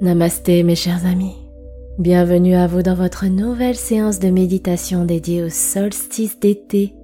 Namasté 0.00 0.62
mes 0.62 0.76
chers 0.76 1.04
amis. 1.04 1.36
Bienvenue 1.98 2.54
à 2.54 2.66
vous 2.66 2.80
dans 2.80 2.94
votre 2.94 3.26
nouvelle 3.26 3.76
séance 3.76 4.18
de 4.18 4.30
méditation 4.30 5.04
dédiée 5.04 5.42
au 5.42 5.50
solstice 5.50 6.40
d'été 6.40 6.94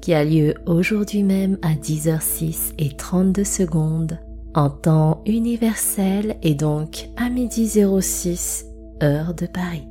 qui 0.00 0.14
a 0.14 0.22
lieu 0.22 0.54
aujourd'hui 0.64 1.24
même 1.24 1.58
à 1.62 1.72
10h06 1.72 2.74
et 2.78 2.90
32 2.90 3.42
secondes 3.42 4.20
en 4.54 4.70
temps 4.70 5.20
universel 5.26 6.36
et 6.44 6.54
donc 6.54 7.08
à 7.16 7.28
midi 7.28 7.66
06 8.00 8.66
heure 9.02 9.34
de 9.34 9.46
Paris. 9.46 9.88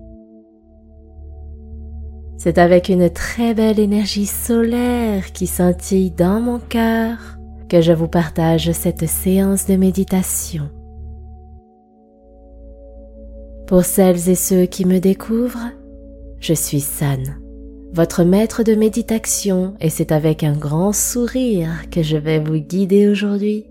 C'est 2.38 2.58
avec 2.58 2.88
une 2.88 3.10
très 3.10 3.54
belle 3.54 3.80
énergie 3.80 4.26
solaire 4.26 5.34
qui 5.34 5.48
scintille 5.48 6.12
dans 6.12 6.40
mon 6.40 6.60
cœur 6.60 7.18
que 7.68 7.82
je 7.82 7.92
vous 7.92 8.08
partage 8.08 8.72
cette 8.72 9.06
séance 9.06 9.66
de 9.66 9.76
méditation. 9.76 10.70
Pour 13.68 13.86
celles 13.86 14.30
et 14.30 14.36
ceux 14.36 14.66
qui 14.66 14.86
me 14.86 15.00
découvrent, 15.00 15.72
je 16.40 16.54
suis 16.54 16.82
San, 16.82 17.38
votre 17.94 18.24
maître 18.24 18.64
de 18.64 18.76
méditation, 18.76 19.76
et 19.80 19.90
c'est 19.90 20.12
avec 20.12 20.44
un 20.44 20.54
grand 20.54 20.92
sourire 20.92 21.90
que 21.90 22.04
je 22.04 22.18
vais 22.18 22.40
vous 22.40 22.58
guider 22.58 23.08
aujourd'hui. 23.08 23.68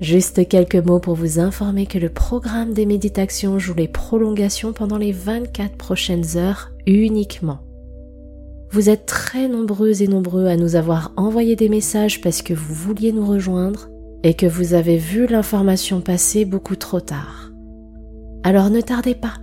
Juste 0.00 0.46
quelques 0.46 0.76
mots 0.76 1.00
pour 1.00 1.14
vous 1.14 1.40
informer 1.40 1.86
que 1.86 1.96
le 1.96 2.10
programme 2.10 2.74
des 2.74 2.84
méditations 2.84 3.58
joue 3.58 3.74
les 3.74 3.88
prolongations 3.88 4.74
pendant 4.74 4.98
les 4.98 5.12
24 5.12 5.76
prochaines 5.76 6.36
heures 6.36 6.70
uniquement. 6.86 7.60
Vous 8.70 8.90
êtes 8.90 9.06
très 9.06 9.48
nombreux 9.48 10.02
et 10.02 10.08
nombreux 10.08 10.46
à 10.46 10.56
nous 10.56 10.76
avoir 10.76 11.12
envoyé 11.16 11.56
des 11.56 11.70
messages 11.70 12.20
parce 12.20 12.42
que 12.42 12.52
vous 12.52 12.74
vouliez 12.74 13.12
nous 13.12 13.24
rejoindre 13.24 13.88
et 14.22 14.34
que 14.34 14.44
vous 14.44 14.74
avez 14.74 14.98
vu 14.98 15.26
l'information 15.26 16.02
passer 16.02 16.44
beaucoup 16.44 16.76
trop 16.76 17.00
tard. 17.00 17.52
Alors 18.46 18.70
ne 18.70 18.80
tardez 18.80 19.16
pas. 19.16 19.34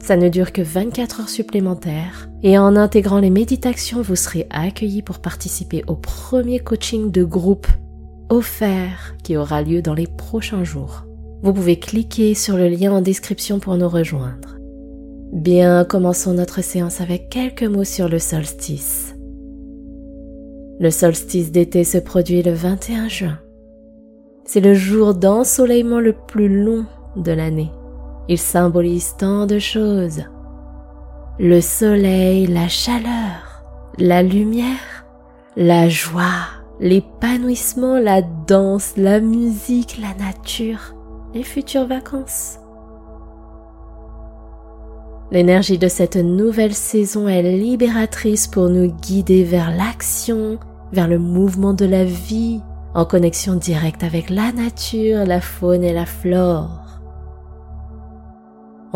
Ça 0.00 0.16
ne 0.16 0.28
dure 0.28 0.52
que 0.52 0.62
24 0.62 1.22
heures 1.22 1.28
supplémentaires 1.28 2.28
et 2.44 2.56
en 2.56 2.76
intégrant 2.76 3.18
les 3.18 3.28
méditations, 3.28 4.00
vous 4.00 4.14
serez 4.14 4.46
accueilli 4.48 5.02
pour 5.02 5.18
participer 5.18 5.82
au 5.88 5.96
premier 5.96 6.60
coaching 6.60 7.10
de 7.10 7.24
groupe 7.24 7.66
offert 8.28 9.16
qui 9.24 9.36
aura 9.36 9.60
lieu 9.60 9.82
dans 9.82 9.92
les 9.92 10.06
prochains 10.06 10.62
jours. 10.62 11.04
Vous 11.42 11.52
pouvez 11.52 11.80
cliquer 11.80 12.34
sur 12.34 12.56
le 12.56 12.68
lien 12.68 12.92
en 12.92 13.00
description 13.00 13.58
pour 13.58 13.76
nous 13.76 13.88
rejoindre. 13.88 14.56
Bien, 15.32 15.84
commençons 15.84 16.34
notre 16.34 16.62
séance 16.62 17.00
avec 17.00 17.30
quelques 17.30 17.64
mots 17.64 17.82
sur 17.82 18.08
le 18.08 18.20
solstice. 18.20 19.16
Le 20.78 20.92
solstice 20.92 21.50
d'été 21.50 21.82
se 21.82 21.98
produit 21.98 22.44
le 22.44 22.52
21 22.52 23.08
juin. 23.08 23.40
C'est 24.44 24.60
le 24.60 24.74
jour 24.74 25.12
d'ensoleillement 25.12 25.98
le 25.98 26.12
plus 26.12 26.62
long 26.62 26.86
de 27.16 27.32
l'année 27.32 27.72
il 28.28 28.38
symbolise 28.38 29.16
tant 29.16 29.46
de 29.46 29.58
choses. 29.58 30.22
Le 31.38 31.60
soleil, 31.60 32.46
la 32.46 32.68
chaleur, 32.68 33.64
la 33.98 34.22
lumière, 34.22 35.04
la 35.56 35.88
joie, 35.88 36.46
l'épanouissement, 36.80 37.98
la 37.98 38.22
danse, 38.22 38.94
la 38.96 39.20
musique, 39.20 39.98
la 40.00 40.14
nature, 40.24 40.94
les 41.34 41.42
futures 41.42 41.86
vacances. 41.86 42.58
L'énergie 45.30 45.78
de 45.78 45.88
cette 45.88 46.16
nouvelle 46.16 46.74
saison 46.74 47.28
est 47.28 47.42
libératrice 47.42 48.46
pour 48.46 48.68
nous 48.68 48.92
guider 48.92 49.42
vers 49.42 49.74
l'action, 49.74 50.58
vers 50.92 51.08
le 51.08 51.18
mouvement 51.18 51.74
de 51.74 51.86
la 51.86 52.04
vie, 52.04 52.60
en 52.94 53.04
connexion 53.04 53.56
directe 53.56 54.04
avec 54.04 54.30
la 54.30 54.52
nature, 54.52 55.24
la 55.24 55.40
faune 55.40 55.82
et 55.82 55.92
la 55.92 56.06
flore. 56.06 56.83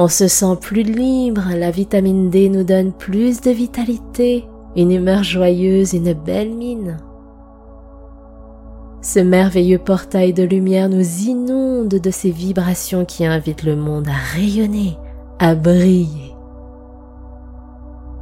On 0.01 0.07
se 0.07 0.29
sent 0.29 0.55
plus 0.61 0.85
libre, 0.85 1.43
la 1.57 1.73
vitamine 1.73 2.31
D 2.31 2.49
nous 2.49 2.63
donne 2.63 2.93
plus 2.93 3.41
de 3.41 3.51
vitalité, 3.51 4.47
une 4.77 4.93
humeur 4.93 5.25
joyeuse, 5.25 5.93
une 5.93 6.13
belle 6.13 6.55
mine. 6.55 6.99
Ce 9.03 9.19
merveilleux 9.19 9.81
portail 9.81 10.33
de 10.33 10.45
lumière 10.45 10.89
nous 10.89 11.25
inonde 11.27 11.89
de 11.89 12.11
ces 12.13 12.31
vibrations 12.31 13.05
qui 13.05 13.27
invitent 13.27 13.65
le 13.65 13.75
monde 13.75 14.07
à 14.07 14.37
rayonner, 14.37 14.97
à 15.41 15.57
briller. 15.57 16.33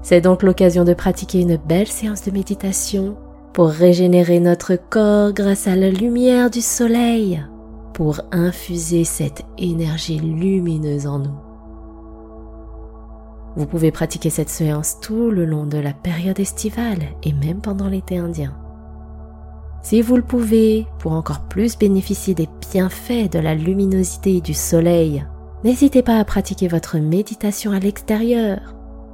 C'est 0.01 0.23
donc 0.23 0.43
l'occasion 0.43 0.85
de 0.85 0.95
pratiquer 0.95 1.43
une 1.43 1.59
belle 1.59 1.89
séance 1.89 2.25
de 2.25 2.31
méditation 2.31 3.19
pour 3.53 3.69
régénérer 3.69 4.41
notre 4.41 4.77
corps 4.77 5.35
grâce 5.35 5.67
à 5.67 5.77
la 5.77 5.91
lumière 5.91 6.49
du 6.49 6.63
soleil, 6.63 7.45
pour 7.93 8.23
infuser 8.33 9.05
cette 9.05 9.43
énergie 9.59 10.19
lumineuse 10.19 11.07
en 11.07 11.19
nous. 11.19 11.46
Vous 13.57 13.67
pouvez 13.67 13.91
pratiquer 13.91 14.29
cette 14.29 14.51
séance 14.51 14.99
tout 15.01 15.31
le 15.31 15.47
long 15.47 15.65
de 15.65 15.79
la 15.79 15.95
période 15.95 16.39
estivale 16.39 17.03
et 17.23 17.33
même 17.33 17.61
pendant 17.61 17.89
l'été 17.89 18.19
indien. 18.19 18.55
Si 19.83 20.03
vous 20.03 20.17
le 20.17 20.23
pouvez, 20.23 20.87
pour 20.99 21.13
encore 21.13 21.41
plus 21.49 21.79
bénéficier 21.79 22.35
des 22.35 22.49
bienfaits 22.71 23.33
de 23.33 23.39
la 23.39 23.55
luminosité 23.55 24.41
du 24.41 24.53
soleil, 24.53 25.25
n'hésitez 25.65 26.03
pas 26.03 26.19
à 26.19 26.25
pratiquer 26.25 26.69
votre 26.69 26.99
méditation 26.99 27.73
à 27.73 27.79
l'extérieur, 27.79 28.59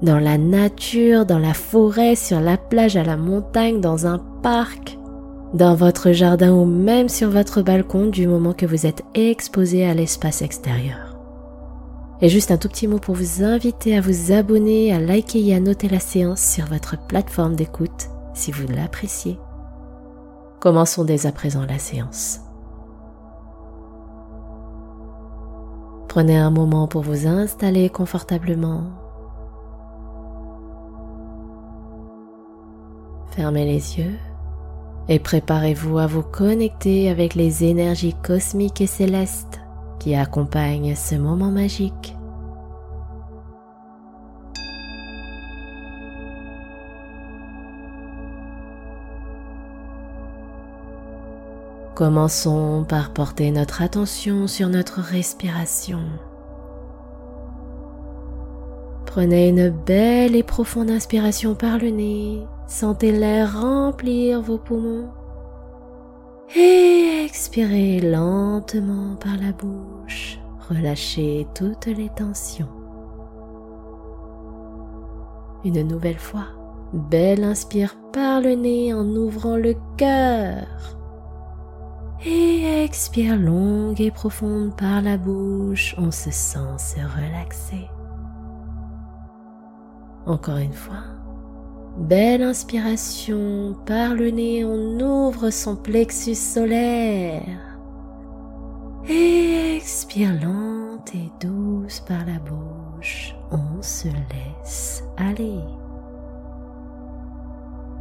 dans 0.02 0.19
la 0.19 0.38
nature, 0.38 1.25
dans 1.25 1.38
la 1.38 1.54
forêt, 1.54 2.16
sur 2.16 2.41
la 2.41 2.56
plage, 2.56 2.97
à 2.97 3.04
la 3.04 3.16
montagne, 3.16 3.81
dans 3.81 4.06
un 4.06 4.19
parc, 4.42 4.98
dans 5.54 5.75
votre 5.76 6.10
jardin 6.10 6.52
ou 6.52 6.64
même 6.64 7.08
sur 7.08 7.31
votre 7.31 7.62
balcon 7.62 8.06
du 8.06 8.26
moment 8.26 8.54
que 8.54 8.66
vous 8.66 8.86
êtes 8.86 9.04
exposé 9.14 9.86
à 9.86 9.94
l'espace 9.94 10.42
extérieur. 10.42 11.11
Et 12.22 12.28
juste 12.28 12.52
un 12.52 12.56
tout 12.56 12.68
petit 12.68 12.86
mot 12.86 13.00
pour 13.00 13.16
vous 13.16 13.42
inviter 13.42 13.96
à 13.96 14.00
vous 14.00 14.30
abonner, 14.30 14.94
à 14.94 15.00
liker 15.00 15.44
et 15.44 15.56
à 15.56 15.60
noter 15.60 15.88
la 15.88 15.98
séance 15.98 16.40
sur 16.40 16.66
votre 16.66 16.96
plateforme 17.08 17.56
d'écoute 17.56 18.08
si 18.32 18.52
vous 18.52 18.68
l'appréciez. 18.68 19.40
Commençons 20.60 21.02
dès 21.04 21.26
à 21.26 21.32
présent 21.32 21.66
la 21.68 21.80
séance. 21.80 22.40
Prenez 26.06 26.38
un 26.38 26.50
moment 26.50 26.86
pour 26.86 27.02
vous 27.02 27.26
installer 27.26 27.90
confortablement. 27.90 28.84
Fermez 33.32 33.64
les 33.64 33.98
yeux 33.98 34.16
et 35.08 35.18
préparez-vous 35.18 35.98
à 35.98 36.06
vous 36.06 36.22
connecter 36.22 37.10
avec 37.10 37.34
les 37.34 37.64
énergies 37.64 38.14
cosmiques 38.22 38.80
et 38.80 38.86
célestes 38.86 39.61
qui 40.02 40.16
accompagne 40.16 40.96
ce 40.96 41.14
moment 41.14 41.52
magique. 41.52 42.16
Commençons 51.94 52.84
par 52.88 53.12
porter 53.12 53.52
notre 53.52 53.80
attention 53.80 54.48
sur 54.48 54.68
notre 54.68 55.00
respiration. 55.00 56.00
Prenez 59.06 59.50
une 59.50 59.70
belle 59.70 60.34
et 60.34 60.42
profonde 60.42 60.90
inspiration 60.90 61.54
par 61.54 61.78
le 61.78 61.90
nez. 61.90 62.42
Sentez 62.66 63.12
l'air 63.12 63.60
remplir 63.60 64.42
vos 64.42 64.58
poumons. 64.58 65.10
Et 66.54 67.24
expirez 67.24 68.00
lentement 68.00 69.16
par 69.16 69.36
la 69.38 69.52
bouche. 69.52 70.38
Relâchez 70.68 71.46
toutes 71.54 71.86
les 71.86 72.10
tensions. 72.10 72.68
Une 75.64 75.82
nouvelle 75.86 76.18
fois, 76.18 76.48
belle 76.92 77.44
inspire 77.44 77.96
par 78.12 78.40
le 78.40 78.54
nez 78.54 78.92
en 78.92 79.06
ouvrant 79.06 79.56
le 79.56 79.74
cœur. 79.96 80.66
Et 82.25 82.84
expire 82.84 83.37
longue 83.37 84.00
et 84.00 84.10
profonde 84.10 84.76
par 84.76 85.00
la 85.00 85.16
bouche, 85.16 85.94
on 85.99 86.10
se 86.10 86.31
sent 86.31 86.78
se 86.78 87.00
relaxer. 87.00 87.88
Encore 90.26 90.58
une 90.58 90.72
fois. 90.72 91.21
Belle 91.96 92.42
inspiration, 92.42 93.76
par 93.84 94.14
le 94.14 94.30
nez 94.30 94.64
on 94.64 94.98
ouvre 94.98 95.50
son 95.50 95.76
plexus 95.76 96.34
solaire. 96.34 97.78
Et 99.08 99.76
expire 99.76 100.32
lente 100.42 101.14
et 101.14 101.30
douce 101.40 102.00
par 102.00 102.24
la 102.24 102.38
bouche, 102.38 103.36
on 103.50 103.82
se 103.82 104.08
laisse 104.08 105.04
aller. 105.18 105.60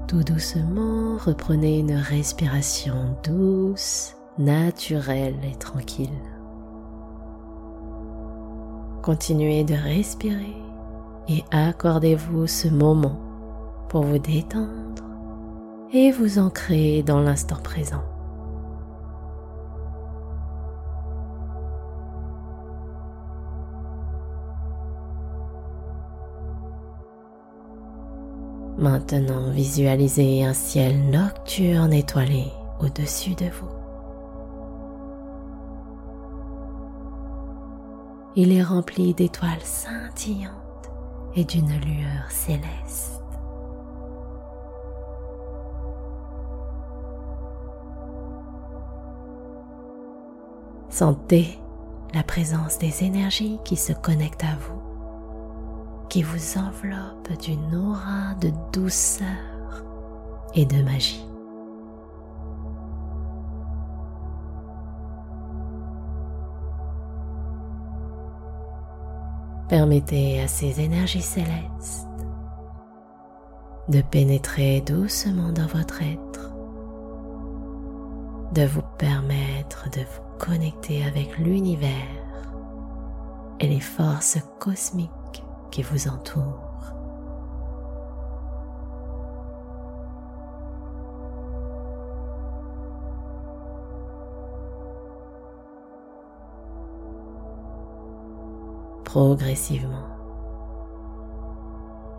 Tout 0.08 0.24
doucement, 0.24 1.18
reprenez 1.18 1.80
une 1.80 1.96
respiration 1.96 3.18
douce, 3.24 4.16
naturelle 4.38 5.40
et 5.44 5.58
tranquille. 5.58 6.10
Continuez 9.02 9.66
de 9.66 9.74
respirer 9.74 10.56
et 11.28 11.44
accordez-vous 11.52 12.48
ce 12.48 12.70
moment 12.70 13.31
pour 13.92 14.04
vous 14.04 14.20
détendre 14.20 15.04
et 15.92 16.12
vous 16.12 16.40
ancrer 16.40 17.04
dans 17.04 17.20
l'instant 17.20 17.58
présent. 17.62 18.06
Maintenant, 28.78 29.52
visualisez 29.52 30.46
un 30.46 30.54
ciel 30.54 31.10
nocturne 31.10 31.92
étoilé 31.92 32.46
au-dessus 32.80 33.36
de 33.36 33.48
vous. 33.48 33.68
Il 38.38 38.54
est 38.54 38.64
rempli 38.64 39.14
d'étoiles 39.14 39.60
scintillantes 39.60 40.90
et 41.36 41.44
d'une 41.44 41.68
lueur 41.68 42.30
céleste. 42.30 43.21
Sentez 51.02 51.58
la 52.14 52.22
présence 52.22 52.78
des 52.78 53.04
énergies 53.04 53.58
qui 53.66 53.76
se 53.76 53.92
connectent 53.92 54.44
à 54.44 54.56
vous 54.56 54.80
qui 56.10 56.22
vous 56.22 56.60
enveloppe 56.60 57.42
d'une 57.42 57.76
aura 57.76 58.36
de 58.40 58.52
douceur 58.72 59.26
et 60.54 60.64
de 60.68 60.84
magie. 60.84 61.26
Permettez 69.70 70.40
à 70.42 70.48
ces 70.48 70.82
énergies 70.82 71.24
célestes 71.24 72.10
de 73.88 74.04
pénétrer 74.04 74.82
doucement 74.82 75.52
dans 75.52 75.66
votre 75.66 76.04
être, 76.04 76.54
de 78.52 78.66
vous 78.66 78.84
permettre 78.98 79.90
de 79.92 80.02
vous 80.02 80.38
connecter 80.38 81.06
avec 81.06 81.38
l'univers 81.38 81.92
et 83.60 83.68
les 83.68 83.80
forces 83.80 84.40
cosmiques 84.60 85.44
qui 85.70 85.84
vous 85.84 86.08
entoure. 86.10 86.68
Progressivement, 99.06 100.08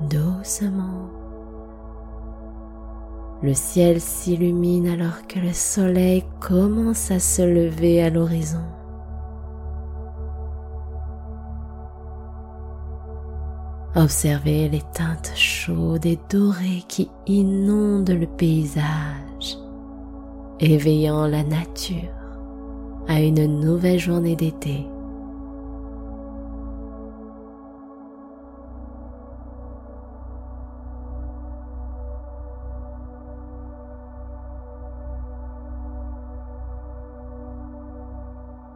doucement, 0.01 1.11
le 3.43 3.55
ciel 3.55 4.01
s'illumine 4.01 4.87
alors 4.89 5.27
que 5.29 5.41
le 5.41 5.53
soleil 5.53 6.25
commence 6.41 7.11
à 7.11 7.19
se 7.19 7.43
lever 7.43 8.03
à 8.03 8.11
l'horizon. 8.11 8.63
Observez 13.95 14.69
les 14.69 14.83
teintes 14.95 15.33
chaudes 15.35 16.07
et 16.07 16.19
dorées 16.31 16.85
qui 16.89 17.11
inondent 17.27 18.17
le 18.19 18.27
paysage, 18.27 19.59
éveillant 20.61 21.27
la 21.27 21.43
nature 21.43 22.09
à 23.09 23.21
une 23.21 23.61
nouvelle 23.61 23.99
journée 23.99 24.37
d'été. 24.37 24.87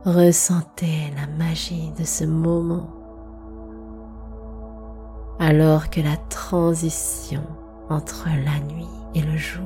Ressentez 0.07 1.13
la 1.17 1.27
magie 1.27 1.91
de 1.99 2.05
ce 2.05 2.23
moment 2.23 2.89
alors 5.41 5.91
que 5.91 6.01
la 6.01 6.17
transition 6.17 7.43
entre 7.91 8.29
la 8.29 8.61
nuit 8.73 8.87
et 9.17 9.23
le 9.23 9.37
jour 9.37 9.65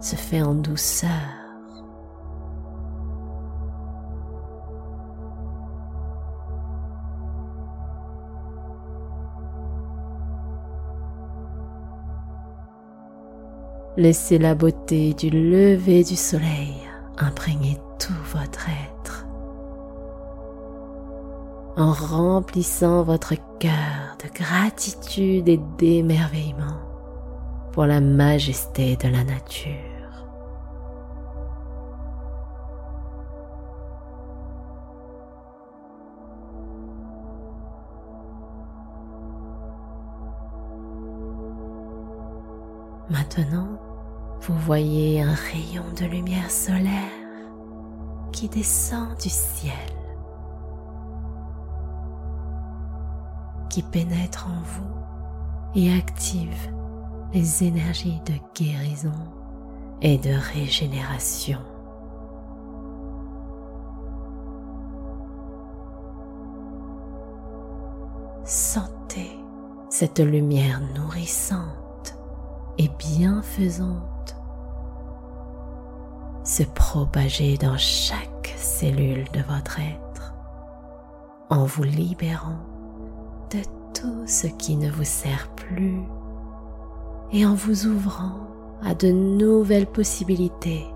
se 0.00 0.16
fait 0.16 0.40
en 0.40 0.54
douceur. 0.54 1.10
Laissez 13.98 14.38
la 14.38 14.54
beauté 14.54 15.12
du 15.12 15.28
lever 15.28 16.04
du 16.04 16.16
soleil 16.16 16.72
imprégner 17.18 17.78
tout 17.98 18.12
votre 18.32 18.66
être 18.68 19.15
en 21.76 21.92
remplissant 21.92 23.02
votre 23.02 23.34
cœur 23.58 24.16
de 24.24 24.32
gratitude 24.32 25.48
et 25.48 25.60
d'émerveillement 25.78 26.80
pour 27.72 27.84
la 27.84 28.00
majesté 28.00 28.96
de 28.96 29.08
la 29.08 29.24
nature. 29.24 29.74
Maintenant, 43.10 43.78
vous 44.40 44.58
voyez 44.60 45.20
un 45.20 45.34
rayon 45.34 45.84
de 45.98 46.06
lumière 46.06 46.50
solaire 46.50 46.90
qui 48.32 48.48
descend 48.48 49.16
du 49.20 49.28
ciel 49.28 49.72
pénètre 53.82 54.46
en 54.48 54.62
vous 54.62 55.80
et 55.80 55.92
active 55.92 56.72
les 57.32 57.64
énergies 57.64 58.20
de 58.26 58.34
guérison 58.54 59.12
et 60.00 60.18
de 60.18 60.32
régénération. 60.54 61.60
Sentez 68.44 69.36
cette 69.90 70.20
lumière 70.20 70.80
nourrissante 70.94 72.16
et 72.78 72.88
bienfaisante 72.98 74.36
se 76.44 76.62
propager 76.62 77.58
dans 77.58 77.76
chaque 77.76 78.54
cellule 78.56 79.24
de 79.32 79.40
votre 79.52 79.80
être 79.80 80.34
en 81.50 81.64
vous 81.64 81.82
libérant 81.82 82.75
tout 84.00 84.26
ce 84.26 84.46
qui 84.46 84.76
ne 84.76 84.90
vous 84.90 85.04
sert 85.04 85.48
plus 85.56 86.02
et 87.32 87.46
en 87.46 87.54
vous 87.54 87.86
ouvrant 87.86 88.48
à 88.82 88.94
de 88.94 89.08
nouvelles 89.08 89.86
possibilités 89.86 90.86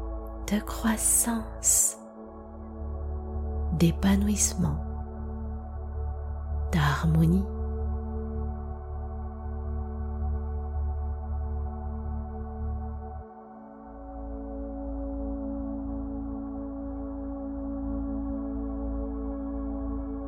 de 0.53 0.59
croissance, 0.61 1.97
d'épanouissement, 3.79 4.77
d'harmonie. 6.73 7.45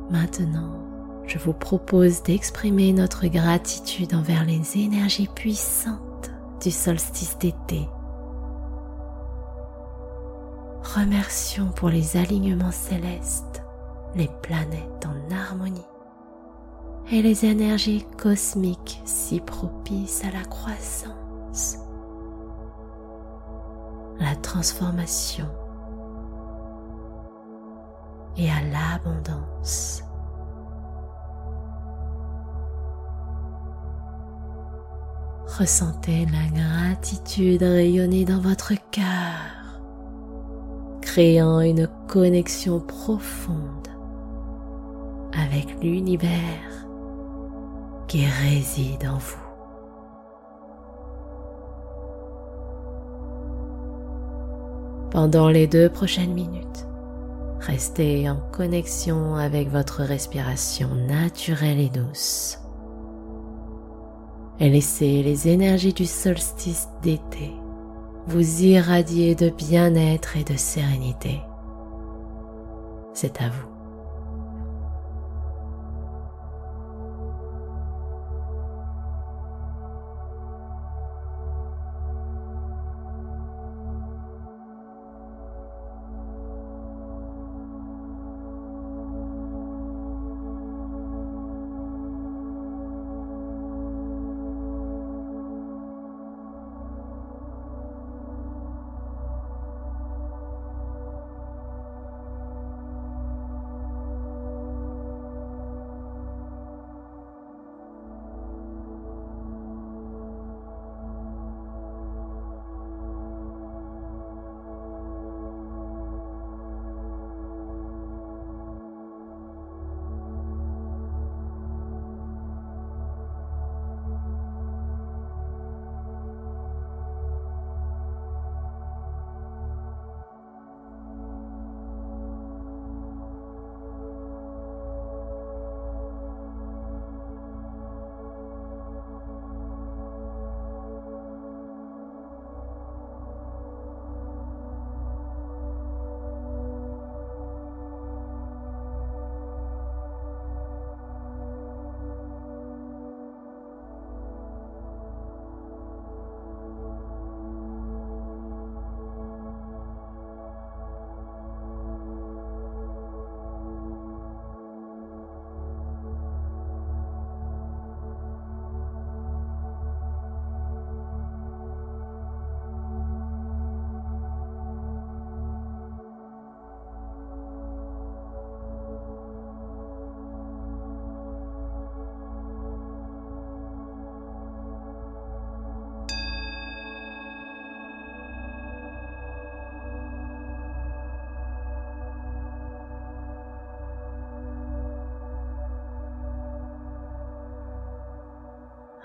Maintenant, 0.09 0.82
je 1.25 1.37
vous 1.37 1.53
propose 1.53 2.23
d'exprimer 2.23 2.93
notre 2.93 3.27
gratitude 3.27 4.13
envers 4.13 4.45
les 4.45 4.77
énergies 4.77 5.29
puissantes 5.33 6.31
du 6.61 6.71
solstice 6.71 7.37
d'été. 7.39 7.87
Remercions 10.83 11.69
pour 11.75 11.89
les 11.89 12.17
alignements 12.17 12.71
célestes, 12.71 13.63
les 14.15 14.29
planètes 14.41 15.05
en 15.05 15.35
harmonie 15.35 15.81
et 17.11 17.21
les 17.21 17.45
énergies 17.45 18.05
cosmiques 18.17 19.01
si 19.05 19.39
propices 19.39 20.23
à 20.23 20.31
la 20.31 20.43
croissance, 20.43 21.77
la 24.19 24.35
transformation 24.35 25.47
et 28.37 28.49
à 28.49 28.61
l'abondance. 28.61 30.03
Ressentez 35.59 36.25
la 36.25 36.61
gratitude 36.61 37.61
rayonner 37.61 38.25
dans 38.25 38.39
votre 38.39 38.73
cœur, 38.89 39.83
créant 40.99 41.59
une 41.59 41.87
connexion 42.07 42.79
profonde 42.79 43.87
avec 45.31 45.79
l'univers 45.79 46.87
qui 48.07 48.25
réside 48.25 49.05
en 49.05 49.19
vous. 49.19 49.37
Pendant 55.11 55.49
les 55.49 55.67
deux 55.67 55.89
prochaines 55.89 56.33
minutes, 56.33 56.87
restez 57.59 58.27
en 58.27 58.37
connexion 58.51 59.35
avec 59.35 59.69
votre 59.69 60.01
respiration 60.01 60.89
naturelle 60.95 61.79
et 61.79 61.89
douce 61.89 62.62
et 64.59 64.69
laissez 64.69 65.23
les 65.23 65.47
énergies 65.47 65.93
du 65.93 66.05
solstice 66.05 66.87
d'été 67.01 67.51
vous 68.27 68.61
irradier 68.61 69.35
de 69.35 69.49
bien-être 69.49 70.37
et 70.37 70.43
de 70.43 70.55
sérénité. 70.55 71.41
C'est 73.13 73.41
à 73.41 73.49
vous. 73.49 73.72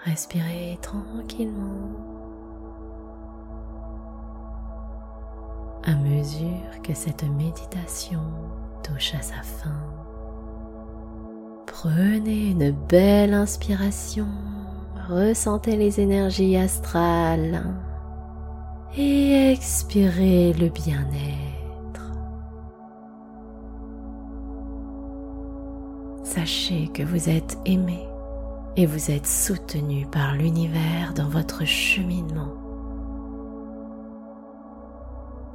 Respirez 0.04 0.78
tranquillement. 0.80 1.90
À 5.84 5.94
mesure 5.94 6.82
que 6.82 6.94
cette 6.94 7.24
méditation 7.24 8.20
touche 8.82 9.14
à 9.14 9.22
sa 9.22 9.42
fin, 9.42 9.80
prenez 11.66 12.50
une 12.50 12.70
belle 12.70 13.34
inspiration, 13.34 14.26
ressentez 15.08 15.76
les 15.76 16.00
énergies 16.00 16.56
astrales 16.56 17.64
et 18.96 19.52
expirez 19.52 20.52
le 20.52 20.68
bien-être. 20.68 22.12
Sachez 26.22 26.88
que 26.88 27.02
vous 27.02 27.28
êtes 27.28 27.58
aimé 27.64 28.06
et 28.78 28.86
vous 28.86 29.10
êtes 29.10 29.26
soutenu 29.26 30.06
par 30.06 30.34
l'univers 30.34 31.12
dans 31.12 31.28
votre 31.28 31.64
cheminement. 31.64 32.54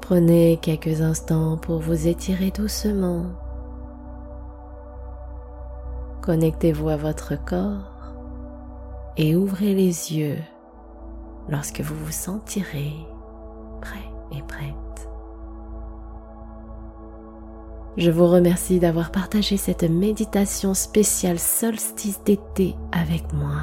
Prenez 0.02 0.60
quelques 0.62 1.00
instants 1.00 1.56
pour 1.56 1.80
vous 1.80 2.10
étirer 2.10 2.52
doucement. 2.52 3.28
Connectez-vous 6.22 6.90
à 6.90 6.98
votre 6.98 7.42
corps 7.46 8.14
et 9.16 9.38
ouvrez 9.38 9.74
les 9.74 10.14
yeux 10.14 10.40
lorsque 11.48 11.80
vous 11.80 11.96
vous 11.96 12.12
sentirez 12.12 12.92
prêt 13.80 14.12
et 14.34 14.42
prête. 14.42 14.83
Je 17.96 18.10
vous 18.10 18.28
remercie 18.28 18.80
d'avoir 18.80 19.12
partagé 19.12 19.56
cette 19.56 19.84
méditation 19.84 20.74
spéciale 20.74 21.38
solstice 21.38 22.20
d'été 22.26 22.76
avec 22.92 23.32
moi. 23.34 23.62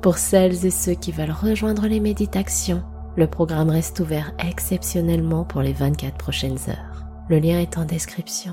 Pour 0.00 0.16
celles 0.16 0.64
et 0.64 0.70
ceux 0.70 0.94
qui 0.94 1.10
veulent 1.10 1.32
rejoindre 1.32 1.88
les 1.88 1.98
méditations, 1.98 2.82
le 3.16 3.26
programme 3.26 3.70
reste 3.70 3.98
ouvert 3.98 4.32
exceptionnellement 4.38 5.44
pour 5.44 5.60
les 5.60 5.72
24 5.72 6.16
prochaines 6.16 6.58
heures. 6.68 7.04
Le 7.28 7.40
lien 7.40 7.58
est 7.58 7.78
en 7.78 7.84
description. 7.84 8.52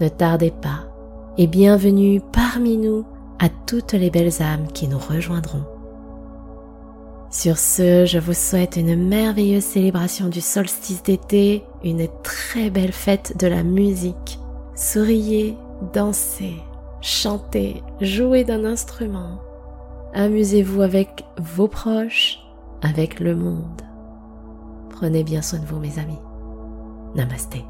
Ne 0.00 0.08
tardez 0.08 0.50
pas 0.50 0.84
et 1.38 1.46
bienvenue 1.46 2.20
parmi 2.32 2.76
nous 2.76 3.06
à 3.38 3.48
toutes 3.48 3.92
les 3.94 4.10
belles 4.10 4.42
âmes 4.42 4.68
qui 4.74 4.88
nous 4.88 4.98
rejoindront. 4.98 5.64
Sur 7.30 7.58
ce, 7.58 8.06
je 8.06 8.18
vous 8.18 8.34
souhaite 8.34 8.74
une 8.74 8.96
merveilleuse 8.96 9.62
célébration 9.62 10.26
du 10.26 10.40
solstice 10.40 11.04
d'été, 11.04 11.62
une 11.84 12.08
très 12.24 12.70
belle 12.70 12.92
fête 12.92 13.36
de 13.38 13.46
la 13.46 13.62
musique. 13.62 14.40
Souriez, 14.74 15.56
dansez, 15.94 16.56
chantez, 17.00 17.84
jouez 18.00 18.42
d'un 18.42 18.64
instrument. 18.64 19.38
Amusez-vous 20.12 20.82
avec 20.82 21.24
vos 21.38 21.68
proches, 21.68 22.40
avec 22.82 23.20
le 23.20 23.36
monde. 23.36 23.82
Prenez 24.88 25.22
bien 25.22 25.40
soin 25.40 25.60
de 25.60 25.66
vous 25.66 25.78
mes 25.78 26.00
amis. 26.00 26.18
Namasté. 27.14 27.64